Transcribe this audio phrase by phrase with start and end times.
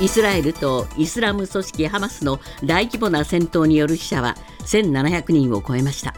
[0.00, 6.14] イスラエルとイスラム組織ハマスの大規模な戦闘による死者は1700人を超えました。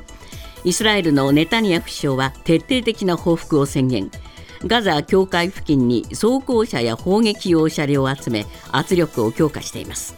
[0.65, 4.11] イスラエルのネタニヤフ首相は徹底的な報復を宣言。
[4.67, 10.15] ガザ境界付近に装甲車や砲撃用車両を集め圧力を強化しています。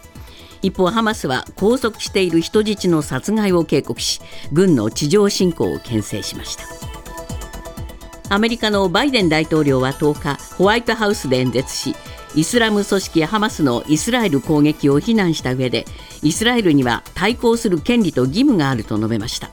[0.61, 4.21] 一方ハマスは拘束している人質の殺害を警告し
[4.51, 6.65] 軍の地上侵攻を牽制しました。
[8.29, 11.95] アメリカのバイデン大統領は10日ホワイトハウスで演説し
[12.35, 15.85] イスラム組織ハマスのイスラエル攻撃を非難した上で
[16.21, 19.49] イスラエルには対抗する権利と義務があると述べました。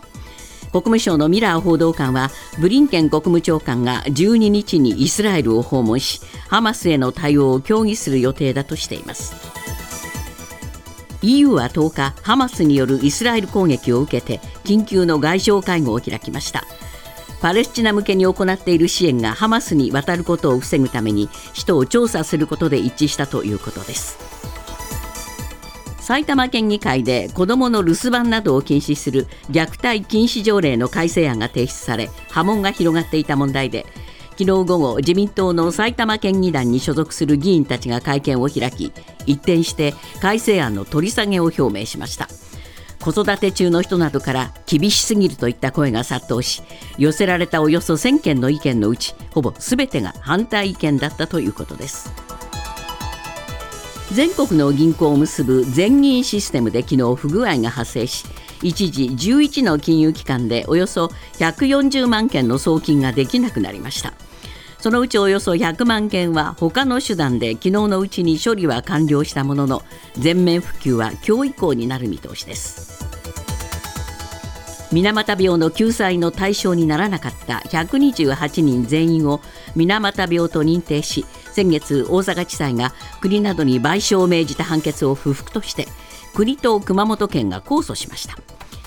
[0.73, 9.35] 国務省のミラー報道官はブリンケン国務長官が12日にイスラエルを訪問しハマスへの対応を協議する予定だとしています。
[11.23, 16.65] EU は10日ハマスによるイスラエル攻撃を受けて緊急の外相会合を開きました。
[17.41, 24.19] パレスチナ向けに行っている支援がハマスに渡ることを防ぐために使途を調査することで一致したということです。
[26.11, 33.87] 埼玉県議会で子どもの留守番などを禁止する虐待禁止条例の改正案が提出され波紋が広がっていた問題で
[34.31, 38.93] 昨日午後自民党の埼玉県議団に所属する議員たちが会見を開き
[39.27, 42.27] 一転して改正案の取り下げを表明しました。
[43.01, 46.63] 子育て中の人などから厳しすぎるといった声が殺到し
[46.99, 52.13] 寄せられたおよそ1000件の意見のうちほぼ全てが反対意見だったということです。
[54.13, 58.25] 全国の銀行を結ぶ全銀システムで昨日不具合が発生し
[58.61, 61.07] 一時11の金融機関でおよそ
[61.39, 64.13] 140万件の送金ができなくなりました。
[64.81, 69.83] そのうちおよそ100万件は他の手段で昨日のうちに処理は完了したものの
[70.15, 73.05] 全面復旧は今日以降になる見通しです。
[74.91, 79.41] 水俣病の救済の対象にならなかった128人全員を
[79.77, 85.87] 水俣病と認定し先月大阪地裁が国などに賠償を命じた判決を不服として
[86.35, 88.35] 国と熊本県が控訴しました。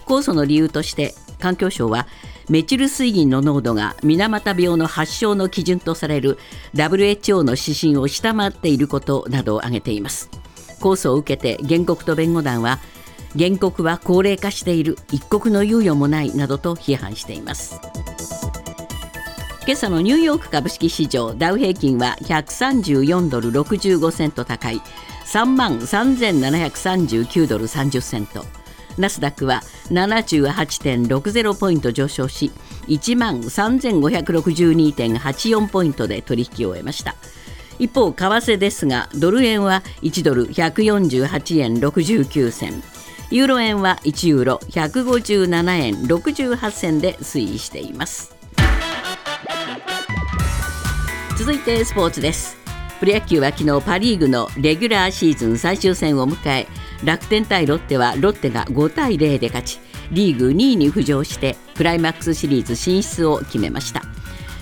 [0.06, 2.08] 控訴の理由として環境省は
[2.50, 6.38] メチル水銀の濃度が水俣病の発症の基準とされる
[6.76, 10.30] WHO の指針を下回っていることなどを挙げています。
[10.80, 12.80] 控訴を受けて原告と弁護団は
[13.38, 17.80] 原告は高齢化している一刻の猶予もないなどと批判しています。
[19.66, 24.82] 今朝のニューヨーク株式市場ダウ平均は134ドル65セント高い
[25.26, 28.63] 3万3739ドル30セント。
[28.98, 32.52] ナスダックは78.60ポイント上昇し
[32.88, 37.16] 1万3562.84ポイントで取引を終えました。
[37.80, 42.84] 一方為替ですがドル円は1ドル148円69銭。
[43.32, 48.36] ユーロ円は1ユーロ157円68銭で推移しています。
[51.38, 52.58] 続いてスポーツです。
[53.00, 56.68] プロ野球は昨日パ・リーグのレギュラーシーズン最終戦を迎え
[57.04, 59.80] 楽天対ロッテはロッテが5対0で勝ち
[60.12, 64.04] リーグ2位に浮上してクライマックスシリーズ進出を決めました。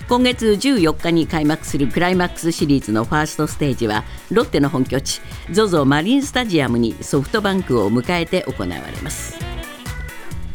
[0.07, 9.39] 今月14日に開幕するクライマックスシリーズのファーストステージはロッテの本拠地 ZOZO マリンスタジアムにソフトバンクを迎えて行われます。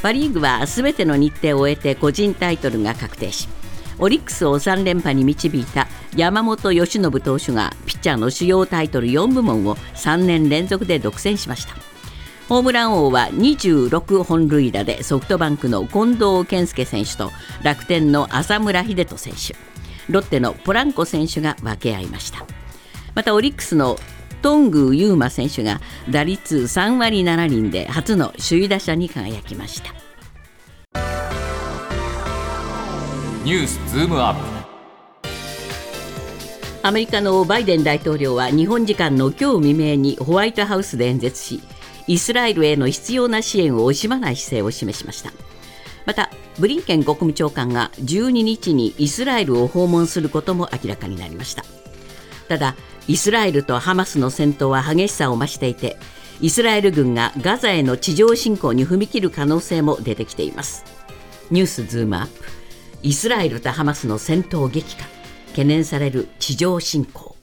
[0.02, 3.48] パ・リーグはすべての日程を終えて個人タイトルが確定し
[3.98, 11.74] オリックスを3連覇に導いた山本由伸投手がピッチャーの主要タイトル4部門を3年連続で独占しました。
[12.48, 19.56] ホームラン王は26本塁打でソフトバンクの近藤健介選手と楽天の浅村秀人選手。
[20.08, 22.46] ロッテのポランコ選手が分け合いました。
[23.14, 23.98] またオリックスの
[24.42, 30.05] 頓宮優馬選手が打率3割7厘で初の首位打者に輝きました。
[33.46, 34.40] ニュースズームアップ。
[36.82, 41.62] アメリカのバイデン大統領は日本時間の今日未明にホワイトハウスで演説し
[42.08, 45.30] イスラエルへの必要な支援を惜しまない姿勢を示しました。
[46.06, 51.64] またブリンケン国務長官が12日にイスラエルを訪問することも明らかになりました。
[52.48, 52.74] ただ
[53.06, 55.98] イスラエルとハマスの戦闘は激しさを増していて
[56.40, 60.84] イスラエル軍がガザへの地上侵攻に踏み切る可能性も出てきています。
[61.52, 62.55] ニュースズームアップ。
[63.06, 65.04] イスラエルとハマスの戦闘激化
[65.50, 67.36] 懸念される地上侵攻。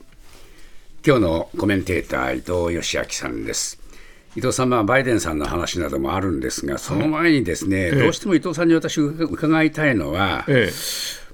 [1.08, 3.80] 今日のコメンテーター伊藤義明さんです。
[4.36, 10.74] 伊藤さんはバイデンさんの話などもあるんですがその前にですね、どうしても伊藤さんに私伺いたいのは、ええ、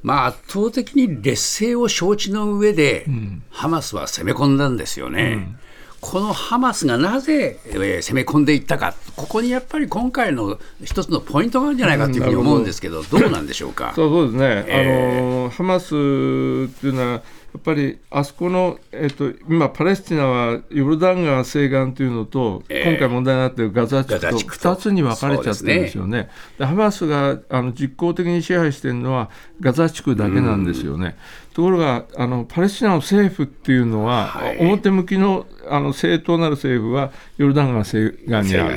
[0.03, 5.23] まあ、圧倒的に劣勢を承知の上で、うん、ハマスは攻め込んだんですよね。
[5.23, 5.59] うん
[6.01, 13.91] このハマスがなぜ、えー、攻め込んでいったか、ここにやっぱり今回の一つのポイントがあるんじゃないかというふうに思うんですけど、どうなんでしょうか。
[13.97, 17.21] そうですね、えー、あのハマスっていうのは、
[17.57, 26.29] っぱりあそこの、えっと、今、パレスチナはヨルダン川西岸というのと、えー、今回問題になっているガザ地区と2つに分かれちゃってるんですよね。
[26.57, 29.29] で、ね、ハマスがあの実効的に支配しているのは
[29.59, 31.17] ガザ地区だけなんですよね。
[31.53, 38.31] ところがあのパレスチナの政府っていうのは、はい、表向きのあの正当なる政府はヨルダン川西岸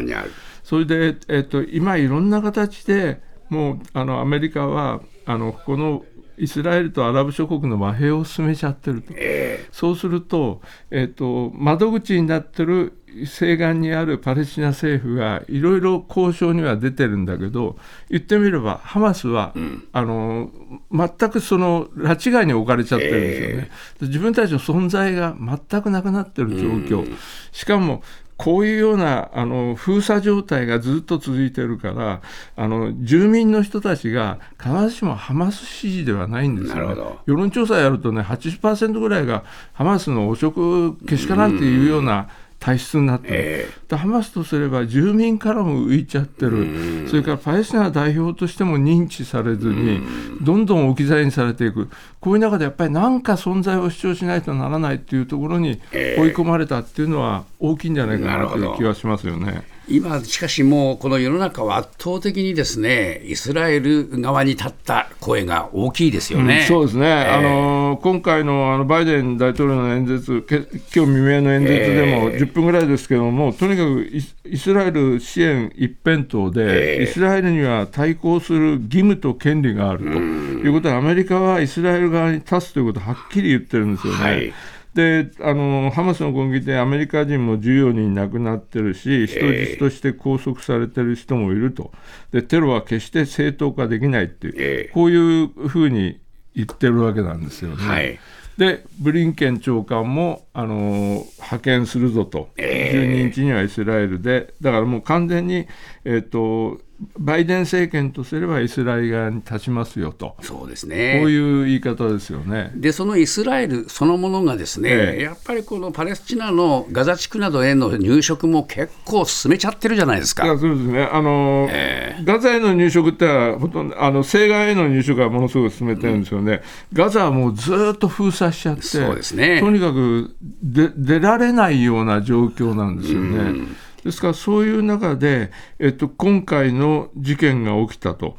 [0.05, 0.33] にある。
[0.65, 3.21] それで、えっと、今いろんな形で
[3.51, 6.05] もうあのアメリカはあのこの
[6.39, 17.77] イスラエルとアラブ諸国の和平を進めちゃってると、えー、そうすると,、えーと、窓口になってる西岸にあるパレスチナ政府がいろいろ交渉には出てるんだけど
[18.09, 20.51] 言ってみればハマスは、うん、あの
[20.91, 23.71] 全くその拉致外に置かれちゃってるんですよね、
[24.01, 27.19] えー、自分たちの存在が全くなくなってる状況、うん、
[27.53, 28.03] しかも
[28.43, 32.23] こういうようなあの封鎖状態がずっと続いてるから
[32.57, 42.27] あの住民の人たちが必ずしもハマス支持ではないんですよ、ね、世論調査やるとね80%ぐらいがハマスの汚職けしからんっていうような、うん
[42.63, 50.01] 体質になってる、えー、ハマスとすれば住民からも浮いちゃってる、それからパレスチナ代表としても認知されずに、
[50.41, 51.89] どんどん置き去りにされていく、
[52.21, 59.65] こういう中でやっぱり何か存在を主張しないとならないっていうところに追い込まれたっていうのは大きいんじゃないかなという気はしますよね。
[59.89, 84.23] 今、しかしもう、この世の中は圧倒的にですねイスラエル側に立った声が大きいですよね、うん、そうですね、えー、あの今回のあのバイデン大統領の演説、今日未明の演説でも10分ぐらいですけども、えー、とにかくイスラエル支援一辺倒で、えー、イスラエルには対抗する義務と権利があるということで、アメリカはイスラエル側に立つということをはっきり言ってるんですよね。
[84.23, 84.53] はい
[84.95, 91.93] であのハマスの攻撃でアメリカ人も14人亡くなってるし、人質として拘束されてる人もいると、
[92.31, 96.21] でテロは決して正当化できないっていう、こういうふうに
[96.55, 97.77] 言ってるわけなんですよね。
[97.77, 98.19] はい。
[98.59, 105.67] でブリンケン長官も、あの派遣するぞと、えー、12日にはイスラエルで、だからもう完全に、
[106.05, 106.81] えーと
[107.19, 111.19] バイデン政権とすればイスラエル側に立ちますよと、そうですね。
[111.21, 112.71] こういう言い方ですよね。
[112.75, 120.45] で、そのイスラエルそのものが、ですね、ええ、やっぱりこのパレスチナのガザ地区などへの入植も結構進めちゃってるじゃないですか。
[120.59, 121.03] そうですね。
[121.05, 126.63] あの、えー、ガザへの入植ってほとんどあの西岸への入植はものすごく進めてるんですよね、
[126.93, 133.39] うん、ガザはもうずっと封鎖しちゃって、そうですね、とにかくで出られないような状況なんですよね。
[133.39, 138.37] うんですからそういう中で、えっと、今回の事件が起きたと。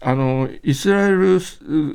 [0.00, 1.40] あのイスラエル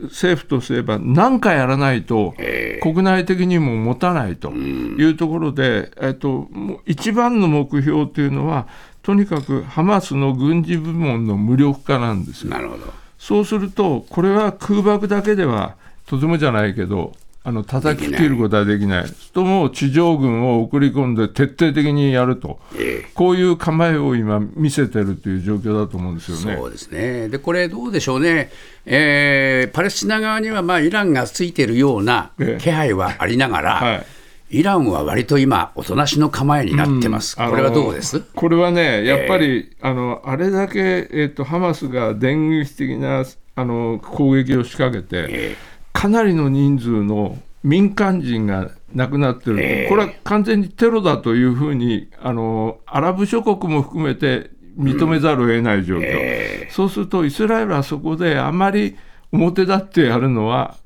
[0.10, 2.34] 政府とすれば何かやらないと
[2.82, 6.50] 国内的にも持たないというところで、えっと、
[6.86, 8.68] 一番の目標というのは
[9.04, 12.52] とにかくハマスの軍事部門の無力化なんですよ。
[12.52, 17.14] なるほどそうするとこれは空爆だけではとてもじゃないけど
[17.46, 26.56] あの叩き切ることはできない、とも地上軍を送り込んで徹底的にやると、えー、こういう構えを今、見せてるという状況だと思うんですよね。
[26.58, 27.28] そうですね。
[27.28, 28.50] でこれ、どうでしょうね、
[28.86, 34.06] えー、パレスチナ側にはまあイランがついてるような気配はありながら、えーはい。
[34.52, 38.22] イランは割と今、おとなしの構えになってます、うん、これはどうです？
[38.22, 43.26] これはね、やっぱり、えー、あのあれだけ、えーと、ハマスが電撃的な
[43.56, 56.04] あの攻撃を仕掛けて、えーかなりの人数の民間人が亡くなってる、えー、これは完全にテロだというふうにあの、アラブ諸国も含めて認めざるを得ない状況、うん。
[56.06, 58.98] えー、そうするとイスラエルはそこであまり
[59.32, 60.78] 表立ってやるのは、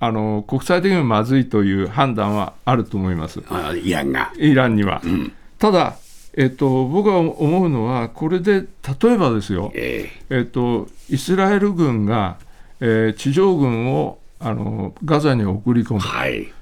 [0.00, 3.40] あの国際的にもまずいという判断はあると思います、
[3.82, 4.32] イランが。
[4.36, 5.00] イランには。
[5.04, 5.96] うん、ただ
[6.36, 8.60] えっと、僕は思うのは、これで
[9.02, 12.38] 例えばですよ、えー、えっと、イスラエル軍が、
[12.80, 16.52] えー、地上軍をあのガザに送り込む、はい、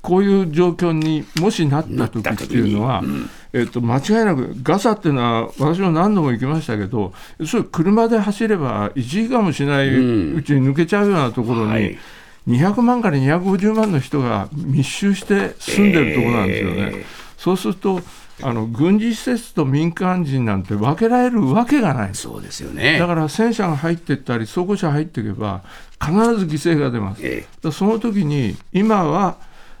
[0.00, 7.12] こういう状況にもしなった時っていうのは、うん、えっと、間違いなくガザっていうのは私も何度も行きましたけど
[7.46, 11.98] それ車で走れば1時間もしないうちに抜けちゃうようなところに、うんはい。
[12.48, 16.76] 200万から250万の人が密集して住んでるところなんですよね。
[16.76, 17.04] えー、
[17.36, 18.00] そうすると
[18.42, 22.14] あの軍事施設と民間人なんて分けられるわけがない。
[22.14, 22.98] そうですよね。
[22.98, 25.62] だから戦車が入っていったり装甲車入っていけば
[26.00, 29.36] 必ず犠牲が出ます、ええ、その時に今は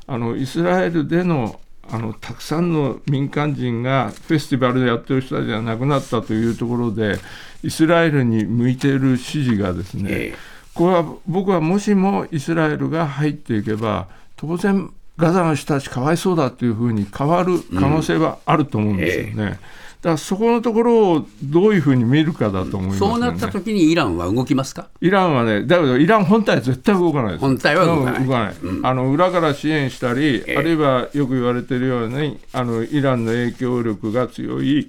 [0.06, 1.60] あのイスラエルでの
[1.90, 7.18] あのたくさんの民間人がフェスティバルでやってる人たちが亡くなったというところで
[7.62, 10.34] イスラエルに向いている支持がですね、え、
[10.74, 19.32] これは僕はもしもイスラエルが入っていけば当然ガザの人たちかわいそうだというふうに変わる可能性はあると思うんですよね。
[19.32, 19.58] うんえー
[19.98, 24.86] だからそこのところをどういうふうに見るかだと思います、ね、そうなったときにイランは動きますか？
[25.00, 27.40] イランはね、だけどイラン本体は絶対動かないです。
[27.40, 28.24] 本体は動かない。
[28.24, 34.88] 動かないうん、あの裏から支援したり、えー、あるいはよく言われているように、あのイランの影響力が強い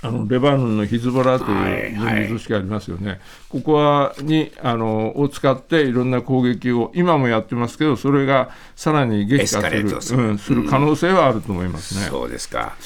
[0.00, 12.04] あのレバノンのヒズボラという軍事組織ありますよね、はいはい、ここはにあのを使っていろんな攻撃を今もやってますけど、それがさらに激化するする,、うん、する可能性はあると思いますね。
[12.04, 12.76] うん、そうですか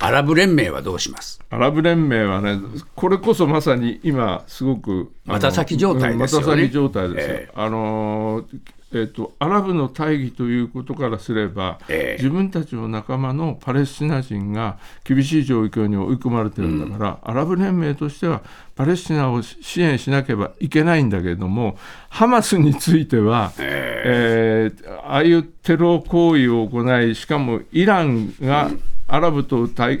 [0.00, 1.40] アラブ連盟はどうします？
[1.50, 2.60] アラブ連盟はね、
[2.94, 6.46] これこそまさに今、すごくまた先状態ですよね。
[6.46, 7.34] また先状態ですよ。
[7.34, 8.44] えー、あの
[8.90, 18.42] えーと、アラブの大義ということからすれば、えー、自分たちの仲間のパレスチナ人が厳しい状況に追い込まれてるんだから、うん、アラブ連盟としては
[18.74, 21.76] パレスチナを支援しなければいけないんだけれども、
[22.08, 28.70] ハマスについては、えー、えー、ああいうテロ行為を行い、しかもイランが
[29.06, 30.00] アラブと対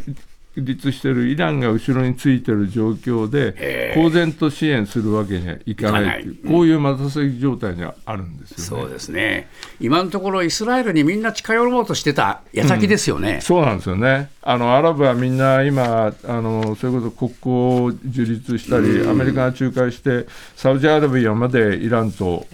[0.62, 9.48] 立しているイランが後ろについている状況で、公然と支援するわけにはいかないい、こういう待たせ状態にはあるんですよ、ね、そうですね、
[9.80, 20.26] 今のところ、イスラエルにみんな近寄ろうとしてた矢先ですよね、うん、そうなんですよね、あのアラブはみんな今、あのそれこそ国交を樹立したり、アメリカが仲介して、
[20.56, 22.46] サウジアラビアまでイランと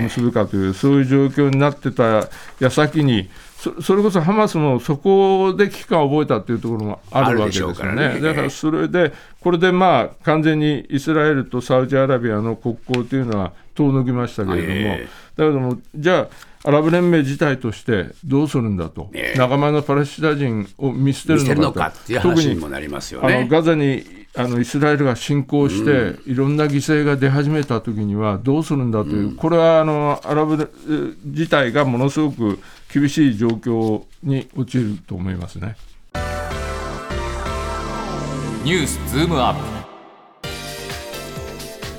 [0.00, 3.30] 結ぶかという、そういう状況になってた矢先に、
[3.80, 8.14] それこそハマスもそこで危機感を覚えたっていうところもあるわけですよね。
[8.14, 8.20] ね。
[8.20, 19.34] だからそれで、これでまあ完全にイスラエルとサウジアラビアの国交というのは遠のきましたけれども、えー、だけども、じゃあ、アラブ連盟自体としてどうするんだと、え。
[19.36, 24.04] ー、仲間のパレスチナ人を見捨てるのかと、特にあのガザに
[24.34, 30.68] あのイスラエルが侵攻して、いろんな犠牲が出始めたときにはどうするんだという、これはあのアラブ
[31.24, 32.58] 自体がものすごく
[32.92, 35.76] 厳しい状況に陥ると思いますね。
[38.64, 39.75] ニュースズームアップ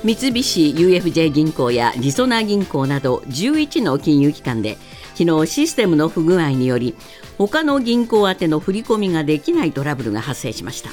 [0.08, 4.78] 三菱 UFJ 銀行やりそな銀行など11の金融機関で
[5.14, 6.96] 昨日システムの不具合により
[7.36, 10.88] 他の銀行宛ての振り込みができないトラブルが発生しました。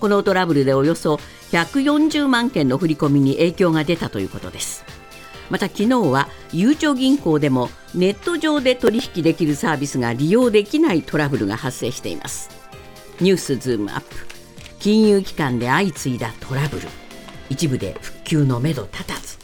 [0.00, 1.20] このトラブルでおよそ
[1.52, 4.84] 140万件の振り込みに影響が出たということです。
[5.48, 12.50] また昨日はゆうちょ銀行でもネット上で取引できるサービスが利用できないトラブルが発生しています。
[13.20, 14.06] ニュースズームアップ。
[14.80, 16.88] 金融機関で相次いだトラブル。
[17.50, 19.38] 一部で復旧のめど立たず。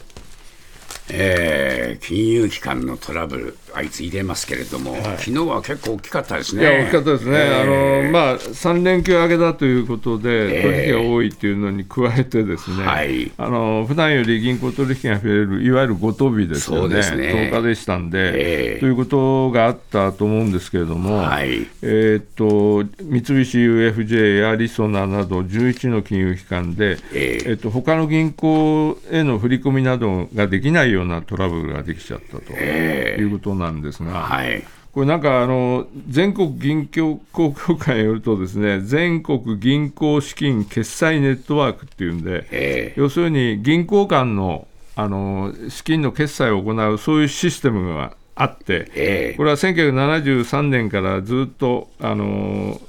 [1.09, 6.61] えー、金融機関のトラブル、相次いでますけれども、はい、昨日は結構大きかったですね。
[6.61, 17.51] いや大きかったですね、えー、あのまあ、3連休明けだということで、取引が多いというのに加えて、ですね、はい、あの普段より銀行取引が増える、いわゆるごと日ですよね、ね。
[17.51, 52.81] 10日でしたんで、えー、ということがあったと思うんですけれども、はい、えー、っと三菱 UFJ やリソナなど11の金融機関で、えー、えっと他の銀行への振り込みなどができないようなトラブルができちゃったということなんですが、はい、これなんかあの全国銀行協会によるとですね全国銀行資金決済ネットワークっていうんで要するに銀行間のあの資金の決済を行うそういうシステムがあって、これは1973年からずっとあの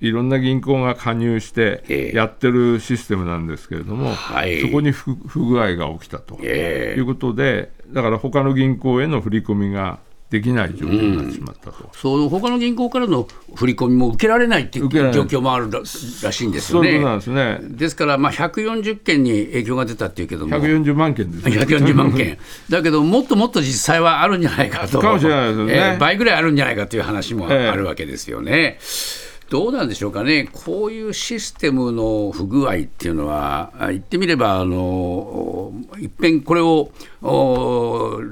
[0.00, 5.14] いろんな銀行が加入してやってるシステムなんですけれども、はい、そこに不
[5.46, 9.98] 具合が起きたということで、だから他の銀行への振り込みが
[10.30, 16.92] できない状況になってしまったと、うん、そう他の銀行からの振り込みも受けられないっていう状況もあるらしいんですよね。
[16.94, 17.58] そうなんですね。
[17.62, 22.38] ですから、まあ、140件に影響が出たっていうけども、140万件です、ね、140万件、
[22.68, 28.52] だけど、もっともっと実際はあるんじゃないかと、かもしれないですね、えー、倍ぐらいあるんじゃないかという話もあるわけですよね。
[28.52, 36.90] えーどうなんでしょうかね、こういうシステムの不具合っていうのは、言ってみれば、あのいっぺんこれを
[37.22, 38.22] も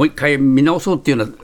[0.00, 1.34] う一回見直そうっていうような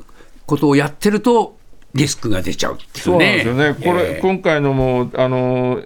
[0.46, 1.56] ことをやってると、
[1.94, 5.80] リスクが出ちゃう、ね、そうなんですよね、これ、えー、今回のもあの、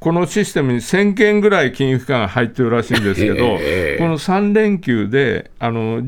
[0.00, 6.02] このシステムに1000件ぐらい金融機関が入ってるらしいんですけど、 えー、この3連休であの、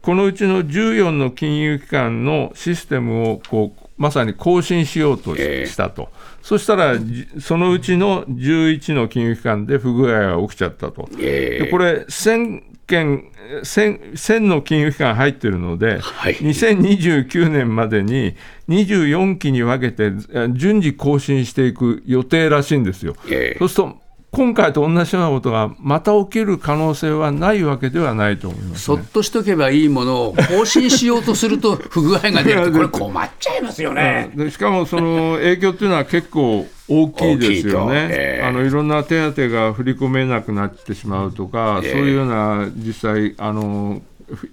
[0.00, 6.94] このうちの14の金融機関のシステムをこうまさに更新しようとしたと、えー、そしたら、
[7.40, 13.30] そのうちの11の金融機関で不具合が起きちゃったと、えー、でこれ1000件
[13.62, 18.34] 1000、1000の金融機関入ってるので、はい、2029年までに
[18.68, 20.12] 24期に分けて
[20.52, 23.14] 順次更新していく予定らしいんですよ。
[23.28, 24.03] えー、そうすると
[24.34, 34.32] 今回と同じようなことがまた起きる可能性はないわけではないと思います、ね、そっとしとけばいいものを更新しようとすると不具合が出るこれ困っちゃいますよね。
[34.50, 44.02] しかもその影響っていうのは結構大きいですよね、えー、あのいろんな手当が振り込めなくなってしまうとか、えー、そういうような実際あの、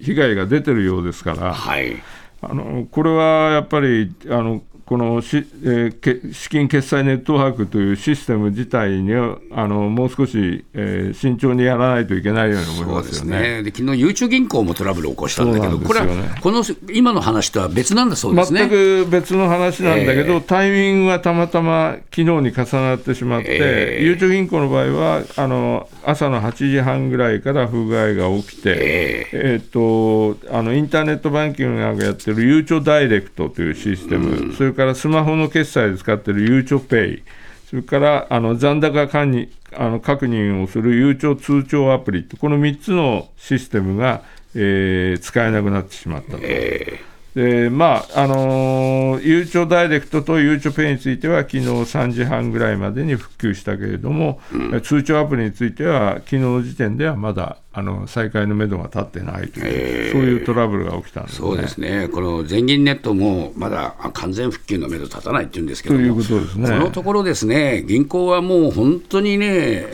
[0.00, 1.96] 被害が出てるようですから、はい、
[2.40, 13.40] あのこれはやっぱりあのこのし、えー、資金決済ネットワークというシステム自体にあのもう少し、えー、慎重にやらないといけないように思いますよね。
[13.40, 16.06] で、ね、昨日ゆうちょ銀行もトラブルを起こしたんだけど、ね、これは
[16.40, 18.60] この今の話とは別なんだそうですね。
[18.60, 37.22] 全く別の話なんだけど、えー、タイミングがたまたま昨日に重なってしまって、えー、ゆうちょ銀行の場合はあの朝の8時半ぐらいから不具合が起きて、えー、えー、とあのインターネットバンキングがやってるゆうちょダイレクトというシステム、うん、そそれからスマホの決済で使っているゆうちょペイ、
[37.68, 42.26] それからあの残高管理あの確認をするゆうちょ通帳アプリ。
[42.40, 44.22] この3つのシステムが、
[44.54, 46.38] えー、使えなくなってしまったと。
[46.40, 47.11] えー。
[47.34, 69.46] でまああのー、ゆうちょダイレクトとゆうちょペイについては、昨日3時半ぐらいまでに復旧したけれども、うん、通帳アプリについては、昨日の時点ではまだあの再開のめどが立ってないという、えー、そういうトラブルが起きたんです、ね、そうですね、この全銀ネットもまだ完全復旧のめど立たないっていうんですけどということですね、このところですね、銀行はもう本当にね、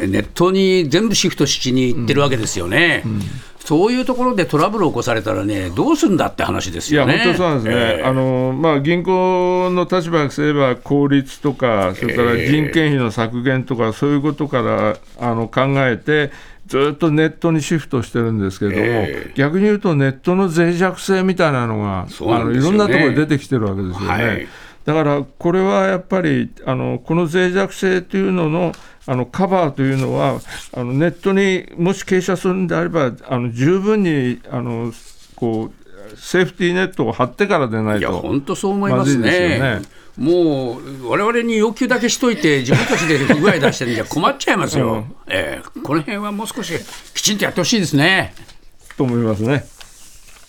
[0.09, 3.03] ネットに全部シフトしにいってるわけですよね。
[3.05, 3.13] うん。
[3.13, 3.21] うん
[3.69, 7.17] そういうところでトラブルを起こされたらね、どうすんだって話ですよね。
[7.17, 8.01] いや、本当そうなんですね。
[8.01, 16.33] えー、あのまあ、銀行の立場がすれば、効率とか、それから人件費の削減とか、そういうことからあの考えて、
[16.67, 24.07] ずっとネットにシフトしてるんですけれども、えー、逆に言うと、ネットの脆弱性みたいなのが、ね、あのいろんなところで出てきてるわけですよね。
[24.07, 24.49] はい
[24.89, 28.73] だからこれはやっぱりあのこの脆弱性というのの
[29.07, 30.41] あのカバーというのは
[30.73, 34.91] あのネットにもし傾斜するんであればあの十分にあの
[35.37, 39.59] こうセーフティーネットを張ってからでないといや本当そう思いますね。
[39.59, 39.83] ね
[40.17, 46.73] もう、われわれに要求だけしといて、自分たちで不具合出してるんじゃ困っちゃいますよ、うん、えー、この辺はもう少し
[47.15, 48.35] きちんとやってほしいですね。
[48.97, 49.65] と思いますね。